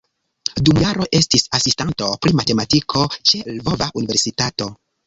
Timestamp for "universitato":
4.05-4.73